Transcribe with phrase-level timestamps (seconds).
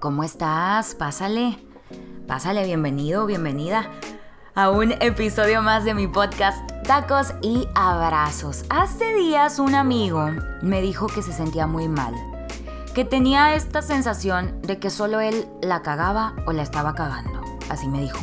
[0.00, 0.94] ¿Cómo estás?
[0.94, 1.58] Pásale.
[2.28, 3.90] Pásale, bienvenido, bienvenida
[4.54, 8.64] a un episodio más de mi podcast Tacos y Abrazos.
[8.70, 10.30] Hace días un amigo
[10.62, 12.14] me dijo que se sentía muy mal,
[12.94, 17.40] que tenía esta sensación de que solo él la cagaba o la estaba cagando.
[17.68, 18.20] Así me dijo.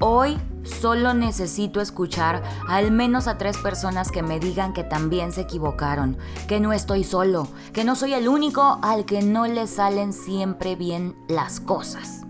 [0.00, 5.42] Hoy solo necesito escuchar al menos a tres personas que me digan que también se
[5.42, 6.18] equivocaron,
[6.48, 10.76] que no estoy solo, que no soy el único al que no le salen siempre
[10.76, 12.22] bien las cosas.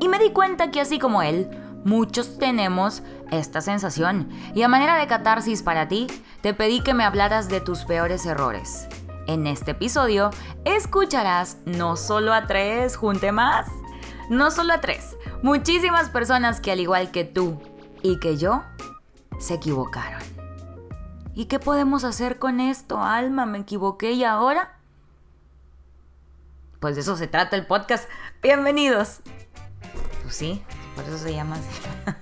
[0.00, 1.48] Y me di cuenta que así como él,
[1.84, 4.28] muchos tenemos esta sensación.
[4.54, 6.06] Y a manera de catarsis para ti,
[6.42, 8.88] te pedí que me hablaras de tus peores errores.
[9.26, 10.30] En este episodio
[10.64, 13.66] escucharás no solo a tres, junte más,
[14.28, 17.60] no solo a tres, muchísimas personas que al igual que tú
[18.02, 18.62] y que yo,
[19.38, 20.22] se equivocaron.
[21.34, 23.44] ¿Y qué podemos hacer con esto, Alma?
[23.44, 24.78] ¿Me equivoqué y ahora?
[26.80, 28.08] Pues de eso se trata el podcast.
[28.42, 29.20] Bienvenidos.
[30.22, 30.62] Pues sí,
[30.94, 32.16] por eso se llama así.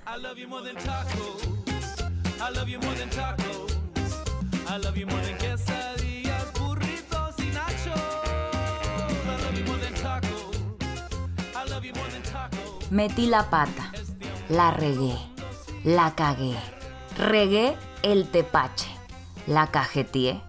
[12.95, 13.91] Metí la pata,
[14.49, 15.19] la regué,
[15.83, 16.57] la cagué,
[17.19, 18.89] regué el tepache,
[19.49, 20.41] la cajeteé.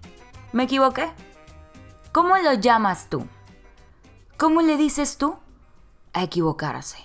[0.52, 1.10] ¿Me equivoqué?
[2.12, 3.26] ¿Cómo lo llamas tú?
[4.36, 5.36] ¿Cómo le dices tú?
[6.12, 6.98] A equivocarse,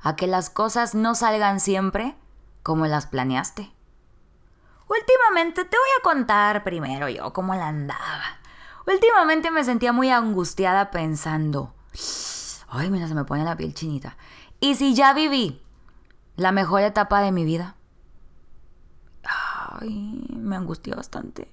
[0.00, 2.16] a que las cosas no salgan siempre
[2.62, 3.70] como las planeaste.
[4.88, 8.40] Últimamente te voy a contar primero yo cómo la andaba.
[8.86, 11.74] Últimamente me sentía muy angustiada pensando,
[12.70, 14.16] ay, mira, se me pone la piel chinita.
[14.60, 15.60] ¿Y si ya viví
[16.36, 17.76] la mejor etapa de mi vida?
[19.24, 21.50] Ay, me angustió bastante.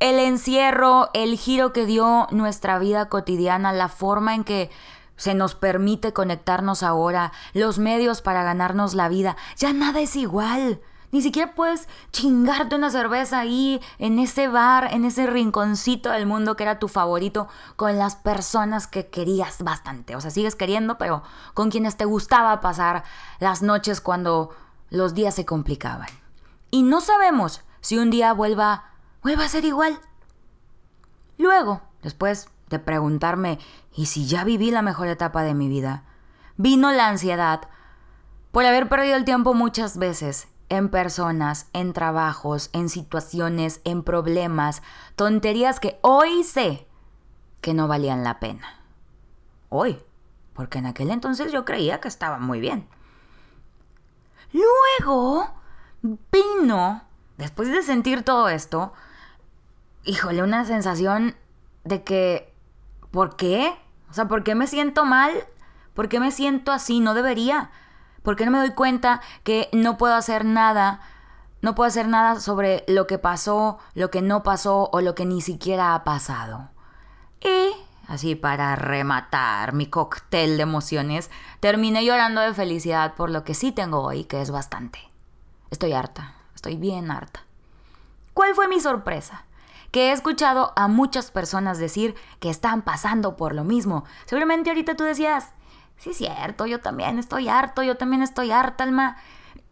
[0.00, 4.70] El encierro, el giro que dio nuestra vida cotidiana, la forma en que
[5.16, 10.80] se nos permite conectarnos ahora, los medios para ganarnos la vida, ya nada es igual.
[11.10, 16.54] Ni siquiera puedes chingarte una cerveza ahí, en ese bar, en ese rinconcito del mundo
[16.54, 20.16] que era tu favorito, con las personas que querías bastante.
[20.16, 21.22] O sea, sigues queriendo, pero
[21.54, 23.04] con quienes te gustaba pasar
[23.40, 24.50] las noches cuando
[24.90, 26.08] los días se complicaban.
[26.70, 28.84] Y no sabemos si un día vuelva,
[29.22, 29.98] vuelva a ser igual.
[31.38, 33.58] Luego, después de preguntarme,
[33.94, 36.04] ¿y si ya viví la mejor etapa de mi vida?
[36.58, 37.62] Vino la ansiedad
[38.52, 44.82] por haber perdido el tiempo muchas veces en personas, en trabajos, en situaciones, en problemas,
[45.16, 46.86] tonterías que hoy sé
[47.60, 48.80] que no valían la pena.
[49.68, 50.00] Hoy,
[50.54, 52.88] porque en aquel entonces yo creía que estaba muy bien.
[54.52, 55.50] Luego
[56.02, 57.02] vino,
[57.36, 58.92] después de sentir todo esto,
[60.04, 61.36] híjole, una sensación
[61.84, 62.52] de que,
[63.10, 63.74] ¿por qué?
[64.10, 65.32] O sea, ¿por qué me siento mal?
[65.94, 67.00] ¿Por qué me siento así?
[67.00, 67.70] No debería.
[68.28, 71.00] ¿Por qué no me doy cuenta que no puedo hacer nada?
[71.62, 75.24] No puedo hacer nada sobre lo que pasó, lo que no pasó o lo que
[75.24, 76.68] ni siquiera ha pasado.
[77.40, 77.70] Y,
[78.06, 81.30] así para rematar mi cóctel de emociones,
[81.60, 84.98] terminé llorando de felicidad por lo que sí tengo hoy, que es bastante.
[85.70, 87.46] Estoy harta, estoy bien harta.
[88.34, 89.46] ¿Cuál fue mi sorpresa?
[89.90, 94.04] que he escuchado a muchas personas decir que están pasando por lo mismo.
[94.26, 95.54] Seguramente ahorita tú decías,
[95.98, 99.16] sí es cierto, yo también estoy harto, yo también estoy harta, Alma.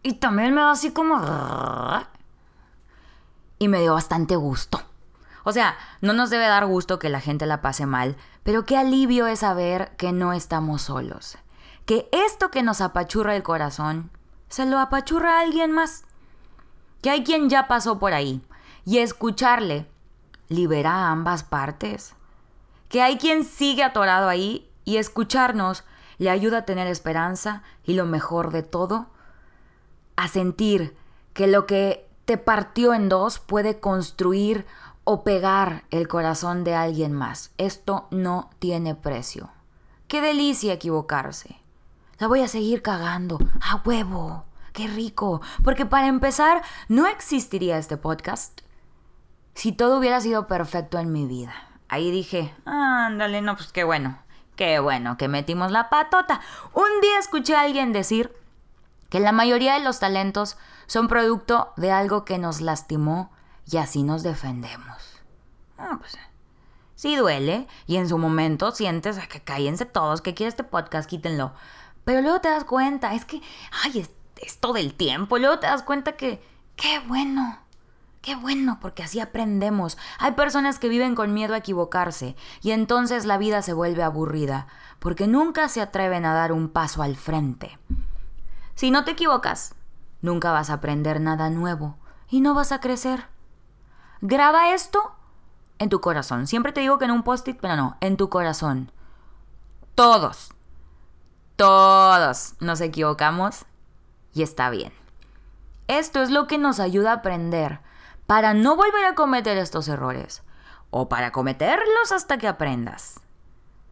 [0.02, 1.18] Y también me da así como...
[3.58, 4.80] Y me dio bastante gusto.
[5.44, 8.76] O sea, no nos debe dar gusto que la gente la pase mal, pero qué
[8.76, 11.38] alivio es saber que no estamos solos.
[11.86, 14.10] Que esto que nos apachurra el corazón,
[14.48, 16.04] se lo apachurra a alguien más.
[17.00, 18.42] Que hay quien ya pasó por ahí.
[18.84, 19.88] Y escucharle
[20.48, 22.14] libera a ambas partes.
[22.88, 25.84] Que hay quien sigue atorado ahí y escucharnos
[26.18, 29.06] le ayuda a tener esperanza y lo mejor de todo,
[30.16, 30.96] a sentir
[31.32, 34.66] que lo que te partió en dos puede construir
[35.04, 37.52] o pegar el corazón de alguien más.
[37.58, 39.50] Esto no tiene precio.
[40.08, 41.60] Qué delicia equivocarse.
[42.18, 43.38] La voy a seguir cagando.
[43.60, 44.44] A huevo.
[44.72, 45.40] Qué rico.
[45.62, 48.62] Porque para empezar, no existiría este podcast
[49.54, 51.54] si todo hubiera sido perfecto en mi vida.
[51.88, 54.18] Ahí dije, ándale, no, pues qué bueno.
[54.56, 56.40] Qué bueno que metimos la patota.
[56.72, 58.34] Un día escuché a alguien decir
[59.10, 60.56] que la mayoría de los talentos
[60.86, 63.30] son producto de algo que nos lastimó
[63.70, 65.22] y así nos defendemos.
[65.78, 66.16] Ah, pues
[66.96, 71.52] sí duele y en su momento sientes que cállense todos, que quiere este podcast, quítenlo.
[72.04, 73.40] Pero luego te das cuenta, es que,
[73.84, 75.38] ay, es, todo el tiempo.
[75.38, 76.42] Luego te das cuenta que,
[76.76, 77.58] qué bueno,
[78.26, 79.96] Qué bueno, porque así aprendemos.
[80.18, 84.66] Hay personas que viven con miedo a equivocarse y entonces la vida se vuelve aburrida,
[84.98, 87.78] porque nunca se atreven a dar un paso al frente.
[88.74, 89.76] Si no te equivocas,
[90.22, 93.26] nunca vas a aprender nada nuevo y no vas a crecer.
[94.22, 95.14] Graba esto
[95.78, 96.48] en tu corazón.
[96.48, 98.90] Siempre te digo que en un post-it, pero no, en tu corazón.
[99.94, 100.52] Todos,
[101.54, 103.66] todos nos equivocamos
[104.34, 104.92] y está bien.
[105.86, 107.86] Esto es lo que nos ayuda a aprender
[108.26, 110.42] para no volver a cometer estos errores
[110.90, 113.20] o para cometerlos hasta que aprendas,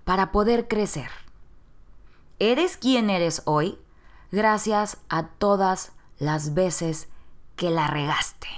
[0.04, 1.10] para poder crecer.
[2.38, 3.78] Eres quien eres hoy
[4.32, 7.08] gracias a todas las veces
[7.56, 8.48] que la regaste.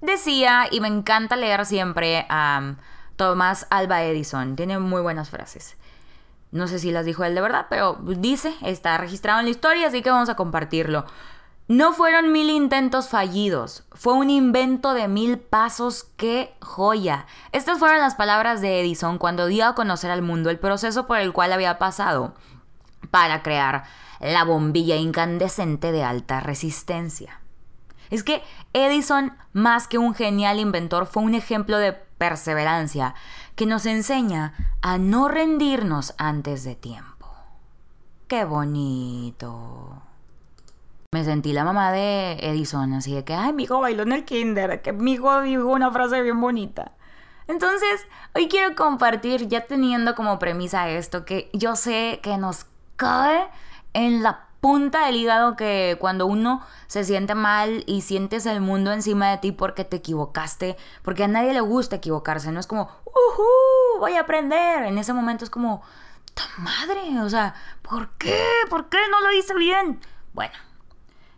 [0.00, 2.74] Decía, y me encanta leer siempre a
[3.16, 5.76] Tomás Alba Edison, tiene muy buenas frases.
[6.52, 9.88] No sé si las dijo él de verdad, pero dice, está registrado en la historia,
[9.88, 11.06] así que vamos a compartirlo.
[11.66, 17.24] No fueron mil intentos fallidos, fue un invento de mil pasos, qué joya.
[17.52, 21.18] Estas fueron las palabras de Edison cuando dio a conocer al mundo el proceso por
[21.20, 22.34] el cual había pasado
[23.10, 23.84] para crear
[24.20, 27.40] la bombilla incandescente de alta resistencia.
[28.10, 28.42] Es que
[28.74, 33.14] Edison, más que un genial inventor, fue un ejemplo de perseverancia
[33.56, 34.52] que nos enseña
[34.82, 37.26] a no rendirnos antes de tiempo.
[38.28, 40.02] ¡Qué bonito!
[41.14, 44.24] Me sentí la mamá de Edison, así de que, ay, mi hijo bailó en el
[44.24, 46.90] kinder, que mi hijo dijo una frase bien bonita.
[47.46, 52.66] Entonces, hoy quiero compartir, ya teniendo como premisa esto, que yo sé que nos
[52.96, 53.46] cae
[53.92, 58.90] en la punta del hígado que cuando uno se siente mal y sientes el mundo
[58.90, 62.90] encima de ti porque te equivocaste, porque a nadie le gusta equivocarse, no es como,
[63.04, 64.82] uh, voy a aprender.
[64.82, 65.80] En ese momento es como,
[66.34, 67.20] ¡ta madre!
[67.20, 68.42] O sea, ¿por qué?
[68.68, 70.00] ¿Por qué no lo hice bien?
[70.32, 70.54] Bueno,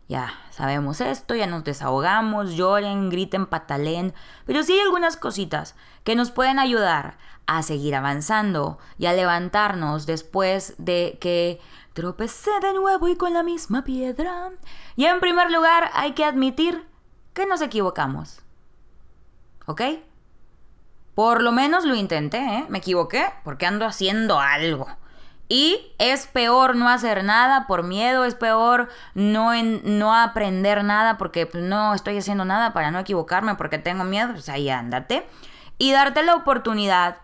[0.09, 4.15] ya sabemos esto, ya nos desahogamos, lloren, griten, patalen,
[4.45, 5.75] pero sí hay algunas cositas
[6.05, 11.61] que nos pueden ayudar a seguir avanzando y a levantarnos después de que
[11.93, 14.51] tropecé de nuevo y con la misma piedra.
[14.97, 16.87] Y en primer lugar hay que admitir
[17.33, 18.41] que nos equivocamos.
[19.67, 19.83] ¿Ok?
[21.15, 22.67] Por lo menos lo intenté, ¿eh?
[22.69, 24.87] Me equivoqué porque ando haciendo algo.
[25.49, 31.47] Y es peor no hacer nada por miedo, es peor no, no aprender nada porque
[31.47, 35.27] pues, no estoy haciendo nada para no equivocarme porque tengo miedo, pues ahí ándate.
[35.79, 37.19] Y darte la oportunidad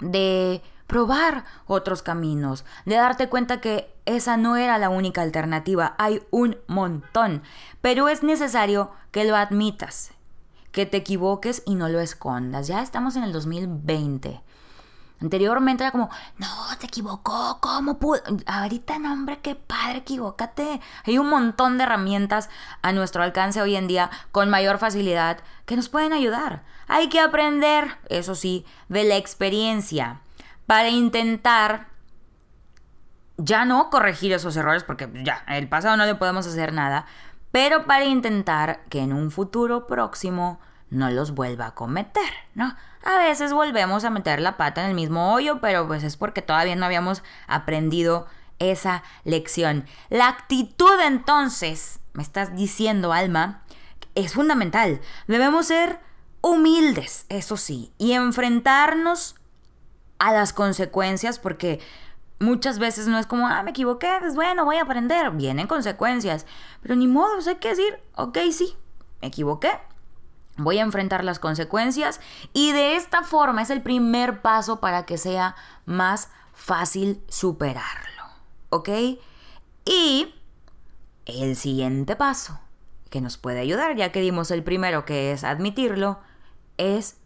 [0.00, 6.20] de probar otros caminos, de darte cuenta que esa no era la única alternativa, hay
[6.30, 7.42] un montón,
[7.80, 10.10] pero es necesario que lo admitas,
[10.72, 12.66] que te equivoques y no lo escondas.
[12.66, 14.42] Ya estamos en el 2020.
[15.20, 16.08] Anteriormente era como,
[16.38, 18.20] no, te equivocó, ¿cómo pudo?
[18.46, 20.80] Ahorita, no, hombre, qué padre, equivócate.
[21.04, 22.48] Hay un montón de herramientas
[22.80, 26.62] a nuestro alcance hoy en día con mayor facilidad que nos pueden ayudar.
[26.88, 30.20] Hay que aprender, eso sí, de la experiencia
[30.66, 31.88] para intentar
[33.36, 37.06] ya no corregir esos errores, porque ya, en el pasado no le podemos hacer nada,
[37.50, 42.74] pero para intentar que en un futuro próximo no los vuelva a cometer, ¿no?
[43.02, 46.42] A veces volvemos a meter la pata en el mismo hoyo, pero pues es porque
[46.42, 48.26] todavía no habíamos aprendido
[48.58, 49.86] esa lección.
[50.10, 53.62] La actitud entonces, me estás diciendo, Alma,
[54.14, 55.00] es fundamental.
[55.26, 56.00] Debemos ser
[56.42, 59.36] humildes, eso sí, y enfrentarnos
[60.18, 61.80] a las consecuencias porque
[62.38, 65.30] muchas veces no es como, ah, me equivoqué, pues bueno, voy a aprender.
[65.30, 66.46] Vienen consecuencias,
[66.82, 68.76] pero ni modo, hay que decir, ok, sí,
[69.22, 69.70] me equivoqué,
[70.62, 72.20] Voy a enfrentar las consecuencias
[72.52, 78.24] y de esta forma es el primer paso para que sea más fácil superarlo.
[78.68, 78.88] ¿Ok?
[79.84, 80.34] Y
[81.26, 82.60] el siguiente paso
[83.08, 86.20] que nos puede ayudar, ya que dimos el primero que es admitirlo,
[86.76, 87.16] es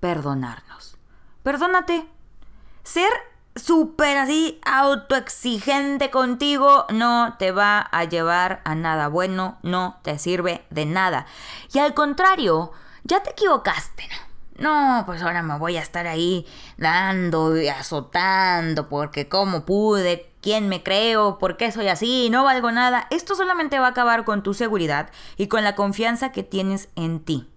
[0.00, 0.96] perdonarnos.
[1.42, 2.06] Perdónate.
[2.82, 3.10] Ser
[3.54, 10.64] súper así autoexigente contigo no te va a llevar a nada bueno, no te sirve
[10.70, 11.26] de nada.
[11.72, 12.72] Y al contrario,
[13.04, 14.08] ya te equivocaste,
[14.58, 15.02] ¿no?
[15.06, 20.82] pues ahora me voy a estar ahí dando y azotando porque cómo pude, quién me
[20.82, 23.06] creo, por qué soy así, no valgo nada.
[23.10, 27.20] Esto solamente va a acabar con tu seguridad y con la confianza que tienes en
[27.20, 27.48] ti.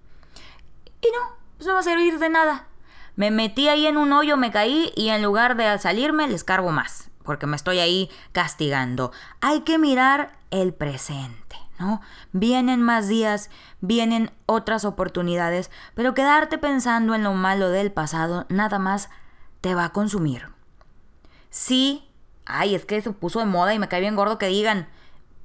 [1.02, 2.68] Y no, pues no va a servir de nada.
[3.16, 6.72] Me metí ahí en un hoyo, me caí y en lugar de salirme les cargo
[6.72, 9.12] más, porque me estoy ahí castigando.
[9.42, 12.02] Hay que mirar el presente, ¿no?
[12.34, 18.80] Vienen más días, vienen otras oportunidades, pero quedarte pensando en lo malo del pasado nada
[18.80, 19.10] más
[19.62, 20.50] te va a consumir.
[21.50, 22.08] Sí,
[22.46, 24.90] ay, es que se puso de moda y me cae bien gordo que digan,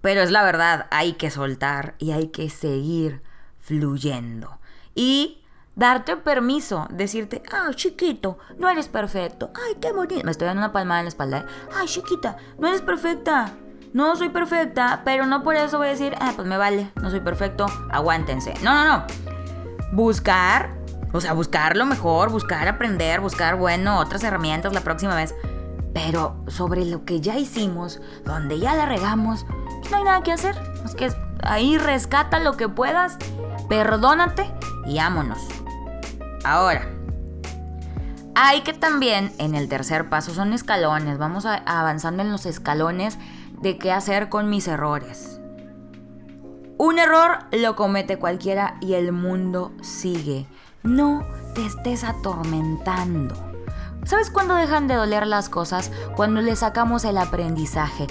[0.01, 3.23] pero es la verdad, hay que soltar y hay que seguir
[3.59, 4.59] fluyendo.
[4.95, 5.40] Y
[5.81, 9.51] darte permiso, decirte, ah, chiquito, no eres perfecto.
[9.55, 10.23] Ay, qué bonito.
[10.25, 11.39] Me estoy dando una palmada en la espalda.
[11.39, 11.45] ¿eh?
[11.75, 13.55] Ay, chiquita, no eres perfecta.
[13.95, 17.09] No soy perfecta, pero no por eso voy a decir, ah, pues me vale, no
[17.11, 18.53] soy perfecto, aguántense.
[18.63, 19.05] No, no, no.
[19.93, 20.77] Buscar,
[21.15, 25.35] o sea, buscar lo mejor, buscar aprender, buscar, bueno, otras herramientas la próxima vez.
[25.95, 29.47] Pero sobre lo que ya hicimos, donde ya la regamos,
[29.81, 30.55] pues no hay nada que hacer.
[30.85, 31.11] Es que
[31.43, 33.17] ahí rescata lo que puedas,
[33.69, 34.53] perdónate
[34.85, 35.60] y vámonos.
[36.45, 36.89] Ahora,
[38.35, 43.19] hay que también en el tercer paso son escalones, vamos avanzando en los escalones
[43.61, 45.41] de qué hacer con mis errores.
[46.79, 50.47] Un error lo comete cualquiera y el mundo sigue.
[50.83, 53.35] No te estés atormentando.
[54.05, 55.93] ¿Sabes cuándo dejan de doler las cosas?
[56.17, 58.07] Cuando le sacamos el aprendizaje.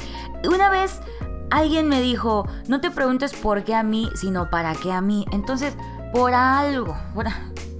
[0.47, 1.01] Una vez
[1.49, 5.25] alguien me dijo, no te preguntes por qué a mí, sino para qué a mí.
[5.31, 5.73] Entonces,
[6.13, 6.95] por algo.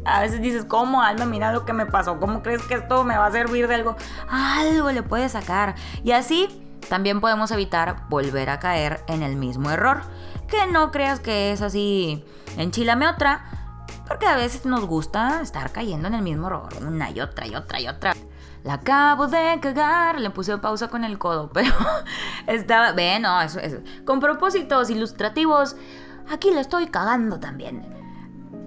[0.06, 1.26] A veces dices, ¿cómo, Alma?
[1.26, 2.20] Mira lo que me pasó.
[2.20, 3.96] ¿Cómo crees que esto me va a servir de algo?
[4.30, 5.76] Algo le puedes sacar.
[6.04, 6.48] Y así
[6.88, 10.02] también podemos evitar volver a caer en el mismo error.
[10.48, 12.26] Que no creas que es así,
[12.58, 17.22] enchilame otra, porque a veces nos gusta estar cayendo en el mismo error, una y
[17.22, 18.16] otra y otra y otra.
[18.64, 21.72] La acabo de cagar, le puse pausa con el codo, pero
[22.48, 23.78] estaba, bueno, eso, eso.
[24.06, 25.76] con propósitos ilustrativos,
[26.30, 27.99] aquí lo estoy cagando también.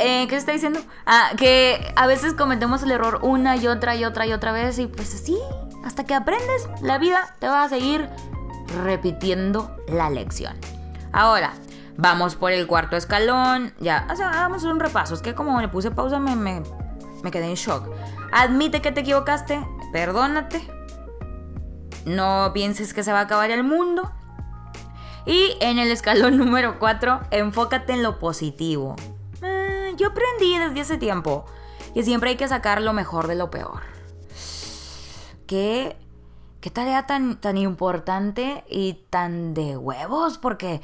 [0.03, 0.81] Eh, ¿Qué se está diciendo?
[1.07, 4.79] Ah, que a veces cometemos el error una y otra y otra y otra vez
[4.79, 5.39] y pues así
[5.85, 8.09] hasta que aprendes, la vida te va a seguir
[8.85, 10.55] repitiendo la lección.
[11.13, 11.53] Ahora,
[11.97, 13.75] vamos por el cuarto escalón.
[13.81, 15.15] Ya, o un repaso.
[15.15, 16.63] Es que como le puse pausa me, me,
[17.23, 17.89] me quedé en shock.
[18.33, 20.67] Admite que te equivocaste, perdónate.
[22.05, 24.13] No pienses que se va a acabar el mundo.
[25.27, 28.97] Y en el escalón número 4, enfócate en lo positivo.
[29.97, 31.45] Yo aprendí desde hace tiempo
[31.95, 33.93] que siempre hay que sacar lo mejor de lo peor
[35.53, 35.99] qué,
[36.63, 40.81] qué tarea tan, tan importante y tan de huevos, porque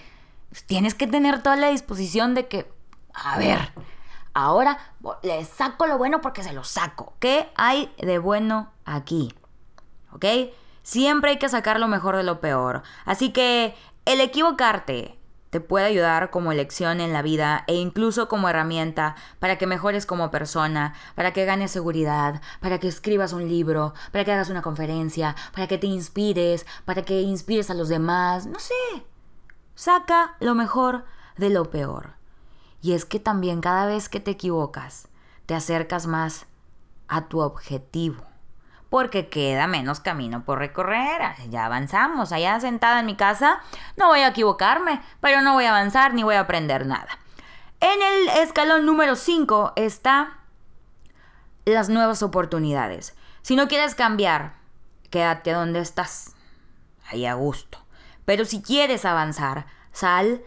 [0.67, 2.71] tienes que tener toda la disposición de que,
[3.15, 3.73] a ver,
[4.35, 4.79] ahora
[5.23, 7.15] le saco lo bueno porque se lo saco.
[7.19, 9.35] ¿Qué hay de bueno aquí?
[10.13, 10.27] ¿Ok?
[10.83, 12.83] Siempre hay que sacar lo mejor de lo peor.
[13.07, 13.75] Así que
[14.05, 15.18] el equivocarte,
[15.51, 20.07] te puede ayudar como lección en la vida e incluso como herramienta para que mejores
[20.07, 24.63] como persona, para que ganes seguridad, para que escribas un libro, para que hagas una
[24.63, 28.75] conferencia, para que te inspires, para que inspires a los demás, no sé.
[29.75, 31.05] Saca lo mejor
[31.37, 32.15] de lo peor.
[32.81, 35.09] Y es que también cada vez que te equivocas,
[35.47, 36.47] te acercas más
[37.09, 38.29] a tu objetivo
[38.91, 41.21] porque queda menos camino por recorrer.
[41.51, 42.33] Ya avanzamos.
[42.33, 43.61] Allá sentada en mi casa,
[43.97, 47.19] no voy a equivocarme, pero no voy a avanzar ni voy a aprender nada.
[47.81, 50.39] En el escalón número 5 está
[51.65, 53.15] las nuevas oportunidades.
[53.43, 54.55] Si no quieres cambiar,
[55.11, 56.35] quédate donde estás,
[57.09, 57.79] ahí a gusto.
[58.25, 60.43] Pero si quieres avanzar, sal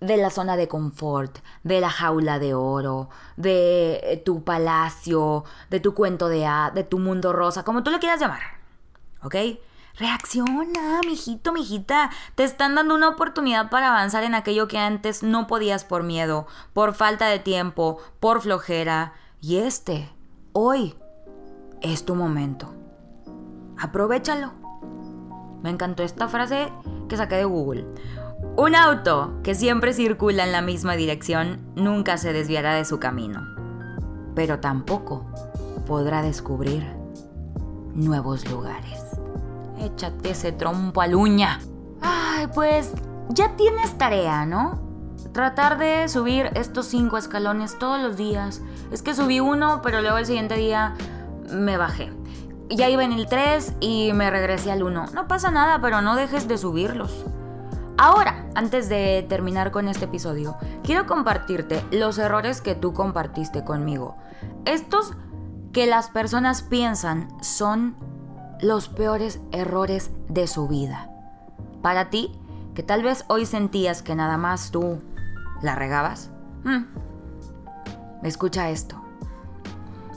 [0.00, 5.80] de la zona de confort, de la jaula de oro, de eh, tu palacio, de
[5.80, 8.40] tu cuento de A, de tu mundo rosa, como tú le quieras llamar.
[9.22, 9.34] ¿Ok?
[9.98, 12.10] Reacciona, mijito, mijita.
[12.34, 16.46] Te están dando una oportunidad para avanzar en aquello que antes no podías por miedo,
[16.72, 19.12] por falta de tiempo, por flojera.
[19.42, 20.10] Y este,
[20.52, 20.94] hoy,
[21.82, 22.72] es tu momento.
[23.78, 24.52] Aprovechalo.
[25.62, 26.72] Me encantó esta frase
[27.08, 27.86] que saqué de Google.
[28.56, 33.46] Un auto que siempre circula en la misma dirección nunca se desviará de su camino,
[34.34, 35.24] pero tampoco
[35.86, 36.86] podrá descubrir
[37.94, 39.04] nuevos lugares.
[39.78, 41.60] Échate ese trompo al uña.
[42.02, 42.92] Ay, pues
[43.30, 44.78] ya tienes tarea, ¿no?
[45.32, 48.62] Tratar de subir estos cinco escalones todos los días.
[48.90, 50.94] Es que subí uno, pero luego el siguiente día
[51.50, 52.12] me bajé.
[52.68, 55.06] Ya iba en el 3 y me regresé al 1.
[55.12, 57.24] No pasa nada, pero no dejes de subirlos.
[58.02, 64.16] Ahora, antes de terminar con este episodio, quiero compartirte los errores que tú compartiste conmigo.
[64.64, 65.12] Estos
[65.74, 67.94] que las personas piensan son
[68.62, 71.10] los peores errores de su vida.
[71.82, 72.32] Para ti,
[72.74, 75.02] que tal vez hoy sentías que nada más tú
[75.60, 76.30] la regabas,
[76.64, 76.84] hmm,
[78.22, 78.96] escucha esto.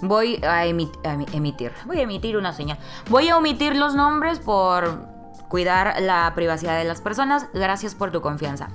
[0.01, 2.79] Voy a, emitir, voy a emitir una señal.
[3.09, 5.12] Voy a omitir los nombres por
[5.53, 7.45] cuidar la privacidad de las personas.
[7.53, 8.69] Gracias por tu confianza.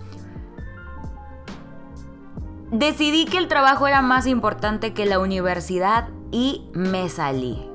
[2.70, 7.68] Decidí que el trabajo era más importante que la universidad y me salí.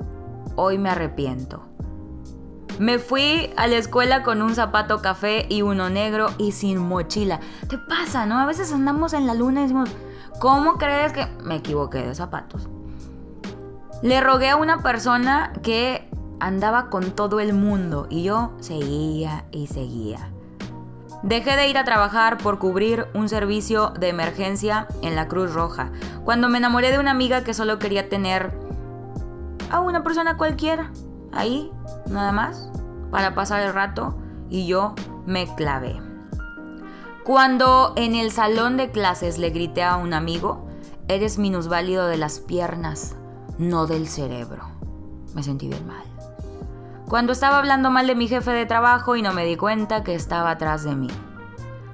[0.56, 1.68] Hoy me arrepiento.
[2.78, 7.40] Me fui a la escuela con un zapato café y uno negro y sin mochila.
[7.68, 8.38] ¿Te pasa, no?
[8.38, 9.90] A veces andamos en la luna y decimos,
[10.38, 12.70] ¿Cómo crees que me equivoqué de zapatos?
[14.02, 16.08] Le rogué a una persona que
[16.40, 20.30] andaba con todo el mundo y yo seguía y seguía.
[21.22, 25.90] Dejé de ir a trabajar por cubrir un servicio de emergencia en la Cruz Roja,
[26.24, 28.52] cuando me enamoré de una amiga que solo quería tener
[29.70, 30.92] a una persona cualquiera,
[31.32, 31.72] ahí,
[32.10, 32.70] nada más,
[33.10, 34.18] para pasar el rato,
[34.50, 35.98] y yo me clavé.
[37.24, 40.68] Cuando en el salón de clases le grité a un amigo,
[41.08, 43.16] eres minusválido de las piernas,
[43.56, 44.73] no del cerebro.
[45.34, 46.04] Me sentí bien mal.
[47.08, 50.14] Cuando estaba hablando mal de mi jefe de trabajo y no me di cuenta que
[50.14, 51.08] estaba atrás de mí.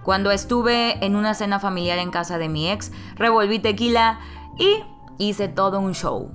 [0.04, 4.20] Cuando estuve en una cena familiar en casa de mi ex, revolví tequila
[4.58, 4.82] y
[5.18, 6.30] hice todo un show.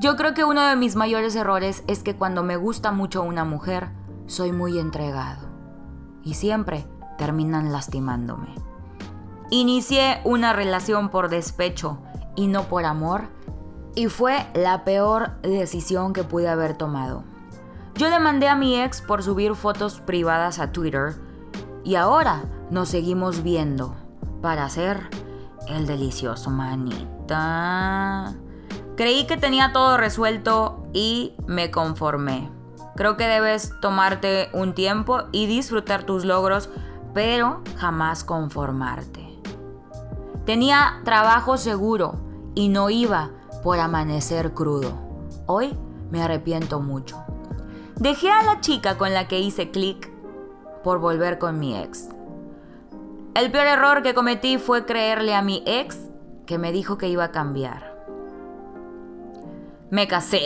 [0.00, 3.44] Yo creo que uno de mis mayores errores es que cuando me gusta mucho una
[3.44, 3.90] mujer,
[4.26, 5.48] soy muy entregado.
[6.24, 6.84] Y siempre
[7.16, 8.54] terminan lastimándome.
[9.50, 11.98] Inicié una relación por despecho
[12.34, 13.28] y no por amor
[13.94, 17.24] y fue la peor decisión que pude haber tomado.
[17.94, 21.14] Yo demandé a mi ex por subir fotos privadas a Twitter
[21.84, 23.94] y ahora nos seguimos viendo
[24.42, 25.08] para hacer
[25.68, 28.34] el delicioso manita.
[28.96, 32.50] Creí que tenía todo resuelto y me conformé.
[32.96, 36.70] Creo que debes tomarte un tiempo y disfrutar tus logros,
[37.12, 39.40] pero jamás conformarte.
[40.44, 42.20] Tenía trabajo seguro
[42.54, 43.30] y no iba
[43.64, 44.92] por amanecer crudo.
[45.46, 45.74] Hoy
[46.10, 47.24] me arrepiento mucho.
[47.96, 50.12] Dejé a la chica con la que hice clic
[50.84, 52.10] por volver con mi ex.
[53.34, 55.98] El peor error que cometí fue creerle a mi ex
[56.46, 58.04] que me dijo que iba a cambiar.
[59.88, 60.42] Me casé.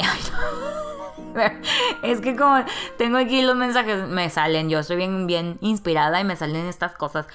[2.05, 2.65] es que como
[2.99, 6.93] tengo aquí los mensajes, me salen, yo estoy bien, bien inspirada y me salen estas
[6.93, 7.27] cosas.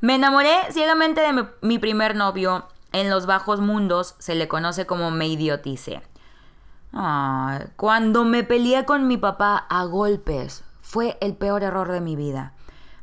[0.00, 5.10] Me enamoré ciegamente de mi primer novio en los bajos mundos se le conoce como
[5.10, 6.02] me idiotice.
[7.76, 12.52] cuando me peleé con mi papá a golpes, fue el peor error de mi vida.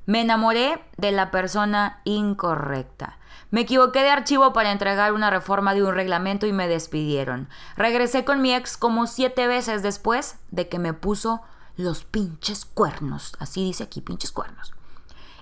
[0.05, 3.17] Me enamoré de la persona incorrecta.
[3.51, 7.49] Me equivoqué de archivo para entregar una reforma de un reglamento y me despidieron.
[7.75, 11.41] Regresé con mi ex como siete veces después de que me puso
[11.77, 13.33] los pinches cuernos.
[13.39, 14.73] Así dice aquí, pinches cuernos.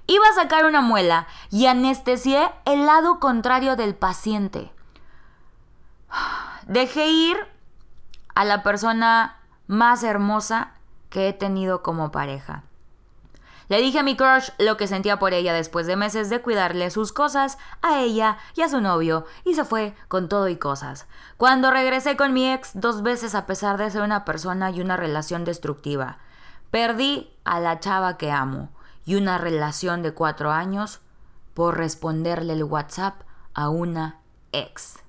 [0.08, 4.72] Iba a sacar una muela y anestesié el lado contrario del paciente.
[6.66, 7.38] Dejé ir
[8.34, 10.72] a la persona más hermosa
[11.10, 12.64] que he tenido como pareja.
[13.68, 16.90] Le dije a mi crush lo que sentía por ella después de meses de cuidarle
[16.90, 21.06] sus cosas a ella y a su novio y se fue con todo y cosas.
[21.36, 24.96] Cuando regresé con mi ex dos veces a pesar de ser una persona y una
[24.96, 26.18] relación destructiva,
[26.72, 28.70] perdí a la chava que amo
[29.08, 31.00] y una relación de cuatro años
[31.54, 33.22] por responderle el WhatsApp
[33.54, 34.20] a una
[34.52, 35.00] ex.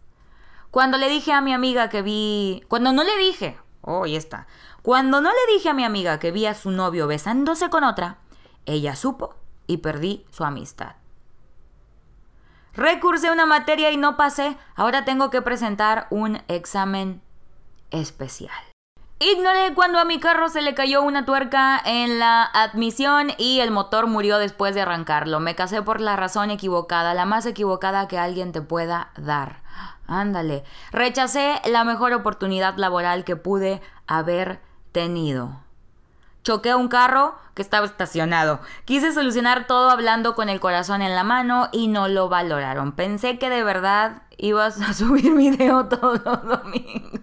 [0.70, 2.64] Cuando le dije a mi amiga que vi...
[2.68, 3.58] Cuando no le dije...
[3.80, 4.46] Oh, y está.
[4.82, 8.18] Cuando no le dije a mi amiga que vi a su novio besándose con otra,
[8.66, 9.34] ella supo
[9.66, 10.94] y perdí su amistad.
[12.74, 14.56] Recursé una materia y no pasé.
[14.76, 17.20] Ahora tengo que presentar un examen
[17.90, 18.67] especial.
[19.20, 23.72] Ignoré cuando a mi carro se le cayó una tuerca en la admisión y el
[23.72, 25.40] motor murió después de arrancarlo.
[25.40, 29.62] Me casé por la razón equivocada, la más equivocada que alguien te pueda dar.
[30.06, 30.62] Ándale.
[30.92, 34.60] Rechacé la mejor oportunidad laboral que pude haber
[34.92, 35.67] tenido.
[36.48, 38.60] Choqué un carro que estaba estacionado.
[38.86, 42.92] Quise solucionar todo hablando con el corazón en la mano y no lo valoraron.
[42.92, 47.20] Pensé que de verdad ibas a subir video todos los domingos.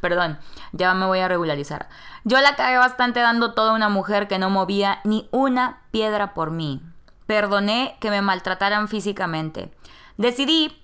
[0.00, 0.38] Perdón,
[0.70, 1.88] ya me voy a regularizar.
[2.22, 6.52] Yo la cagué bastante dando toda una mujer que no movía ni una piedra por
[6.52, 6.80] mí.
[7.26, 9.74] Perdoné que me maltrataran físicamente.
[10.16, 10.80] Decidí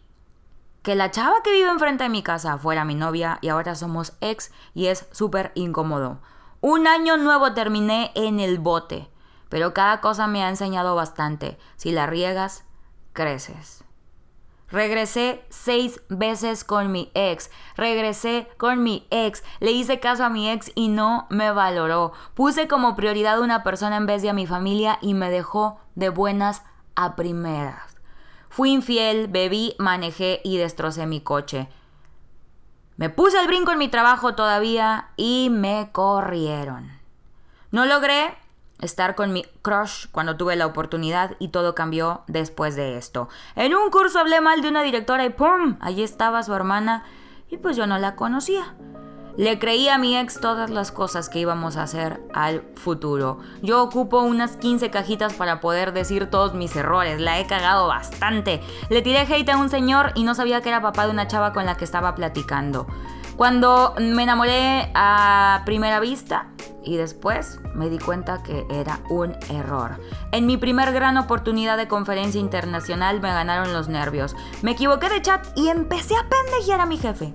[0.82, 4.14] que la chava que vive enfrente de mi casa fuera mi novia y ahora somos
[4.20, 6.18] ex y es súper incómodo.
[6.60, 9.08] Un año nuevo terminé en el bote,
[9.48, 11.58] pero cada cosa me ha enseñado bastante.
[11.76, 12.64] Si la riegas,
[13.12, 13.84] creces.
[14.68, 17.50] Regresé seis veces con mi ex.
[17.76, 19.44] Regresé con mi ex.
[19.60, 22.12] Le hice caso a mi ex y no me valoró.
[22.34, 26.08] Puse como prioridad una persona en vez de a mi familia y me dejó de
[26.08, 26.64] buenas
[26.96, 27.96] a primeras.
[28.48, 31.68] Fui infiel, bebí, manejé y destrocé mi coche.
[32.96, 36.90] Me puse el brinco en mi trabajo todavía y me corrieron.
[37.70, 38.34] No logré
[38.80, 43.28] estar con mi crush cuando tuve la oportunidad y todo cambió después de esto.
[43.54, 45.76] En un curso hablé mal de una directora y ¡pum!
[45.80, 47.04] Allí estaba su hermana
[47.50, 48.74] y pues yo no la conocía.
[49.36, 53.38] Le creí a mi ex todas las cosas que íbamos a hacer al futuro.
[53.60, 57.20] Yo ocupo unas 15 cajitas para poder decir todos mis errores.
[57.20, 58.62] La he cagado bastante.
[58.88, 61.52] Le tiré hate a un señor y no sabía que era papá de una chava
[61.52, 62.86] con la que estaba platicando.
[63.36, 66.48] Cuando me enamoré a primera vista
[66.82, 70.00] y después me di cuenta que era un error.
[70.32, 74.34] En mi primer gran oportunidad de conferencia internacional me ganaron los nervios.
[74.62, 77.34] Me equivoqué de chat y empecé a pendejear a mi jefe.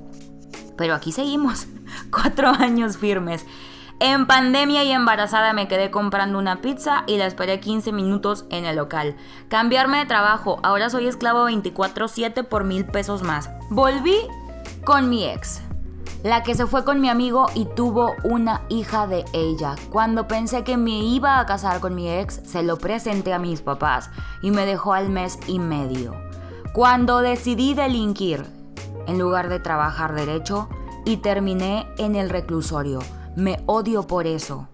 [0.78, 1.68] Pero aquí seguimos,
[2.12, 3.46] cuatro años firmes.
[4.00, 8.66] En pandemia y embarazada me quedé comprando una pizza y la esperé 15 minutos en
[8.66, 9.16] el local.
[9.48, 13.52] Cambiarme de trabajo, ahora soy esclavo 24/7 por mil pesos más.
[13.70, 14.18] Volví
[14.84, 15.62] con mi ex
[16.24, 19.76] la que se fue con mi amigo y tuvo una hija de ella.
[19.90, 23.62] Cuando pensé que me iba a casar con mi ex, se lo presenté a mis
[23.62, 24.10] papás
[24.42, 26.16] y me dejó al mes y medio.
[26.74, 28.46] Cuando decidí delinquir,
[29.08, 30.70] en lugar de trabajar derecho,
[31.06, 33.00] y terminé en el reclusorio.
[33.36, 34.68] Me odio por eso.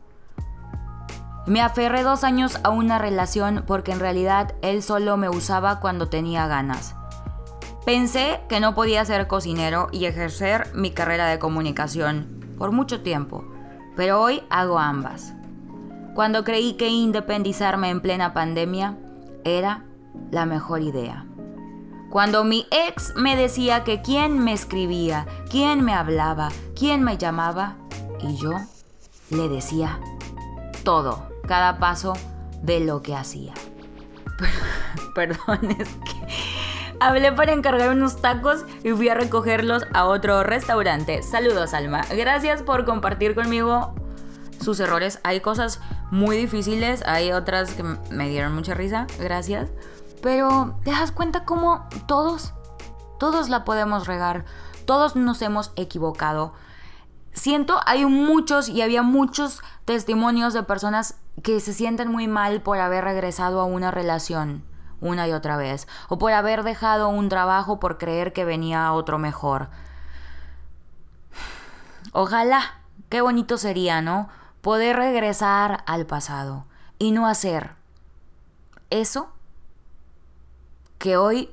[1.45, 6.09] Me aferré dos años a una relación porque en realidad él solo me usaba cuando
[6.09, 6.95] tenía ganas.
[7.85, 13.45] Pensé que no podía ser cocinero y ejercer mi carrera de comunicación por mucho tiempo,
[13.95, 15.33] pero hoy hago ambas.
[16.13, 18.97] Cuando creí que independizarme en plena pandemia
[19.45, 19.85] era
[20.31, 21.25] la mejor idea.
[22.17, 27.75] Cuando mi ex me decía que quién me escribía, quién me hablaba, quién me llamaba,
[28.19, 28.53] y yo
[29.29, 29.99] le decía
[30.83, 32.13] todo, cada paso
[32.63, 33.53] de lo que hacía.
[35.13, 41.21] Perdón, es que Hablé para encargar unos tacos y fui a recogerlos a otro restaurante.
[41.21, 42.01] Saludos, Alma.
[42.09, 43.93] Gracias por compartir conmigo
[44.59, 45.19] sus errores.
[45.23, 49.05] Hay cosas muy difíciles, hay otras que me dieron mucha risa.
[49.19, 49.69] Gracias.
[50.21, 52.53] Pero te das cuenta cómo todos,
[53.19, 54.45] todos la podemos regar.
[54.85, 56.53] Todos nos hemos equivocado.
[57.33, 62.79] Siento, hay muchos y había muchos testimonios de personas que se sienten muy mal por
[62.79, 64.63] haber regresado a una relación
[65.01, 69.17] una y otra vez, o por haber dejado un trabajo por creer que venía otro
[69.17, 69.69] mejor.
[72.13, 74.29] Ojalá, qué bonito sería, ¿no?
[74.61, 76.65] Poder regresar al pasado
[76.97, 77.75] y no hacer
[78.89, 79.29] eso
[80.97, 81.49] que hoy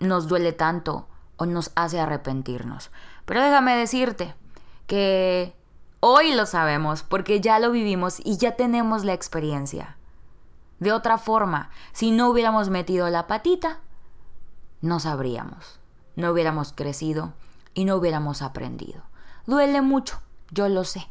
[0.00, 2.90] nos duele tanto o nos hace arrepentirnos.
[3.24, 4.34] Pero déjame decirte
[4.86, 5.56] que
[6.00, 9.96] hoy lo sabemos porque ya lo vivimos y ya tenemos la experiencia.
[10.78, 13.80] De otra forma, si no hubiéramos metido la patita,
[14.80, 15.80] no sabríamos,
[16.16, 17.32] no hubiéramos crecido
[17.72, 19.02] y no hubiéramos aprendido.
[19.46, 21.08] Duele mucho, yo lo sé.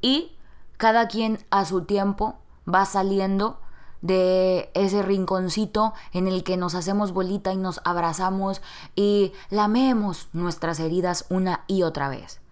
[0.00, 0.36] Y
[0.76, 2.38] cada quien a su tiempo
[2.72, 3.60] va saliendo
[4.04, 8.60] de ese rinconcito en el que nos hacemos bolita y nos abrazamos
[8.94, 12.42] y lamemos nuestras heridas una y otra vez.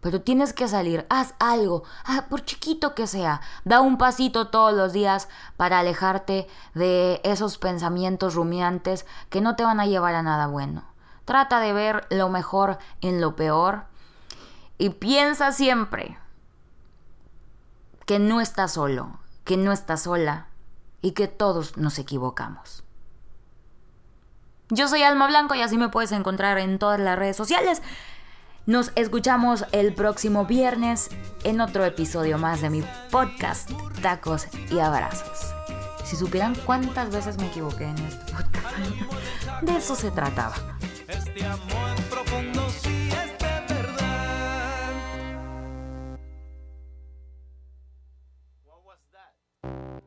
[0.00, 4.72] Pero tienes que salir, haz algo, ah, por chiquito que sea, da un pasito todos
[4.72, 10.22] los días para alejarte de esos pensamientos rumiantes que no te van a llevar a
[10.22, 10.84] nada bueno.
[11.24, 13.86] Trata de ver lo mejor en lo peor
[14.78, 16.16] y piensa siempre
[18.06, 20.46] que no estás solo, que no estás sola
[21.02, 22.84] y que todos nos equivocamos.
[24.68, 27.82] Yo soy Alma Blanco y así me puedes encontrar en todas las redes sociales.
[28.66, 31.08] Nos escuchamos el próximo viernes
[31.42, 35.54] en otro episodio más de mi podcast Tacos y Abrazos.
[36.04, 38.76] Si supieran cuántas veces me equivoqué en este podcast,
[39.62, 40.54] de eso se trataba.
[41.08, 44.92] Este amor profundo sí es de verdad.
[48.66, 50.02] What was that?